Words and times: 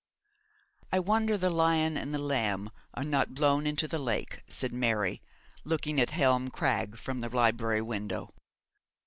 'I 0.91 1.01
wonder 1.01 1.37
the 1.37 1.51
lion 1.51 1.95
and 1.95 2.11
the 2.11 2.17
lamb 2.17 2.71
are 2.95 3.03
not 3.03 3.35
blown 3.35 3.67
into 3.67 3.87
the 3.87 3.99
lake,' 3.99 4.41
said 4.47 4.73
Mary, 4.73 5.21
looking 5.63 6.01
at 6.01 6.09
Helm 6.09 6.49
Crag 6.49 6.97
from 6.97 7.19
the 7.19 7.29
library 7.29 7.83
window. 7.83 8.33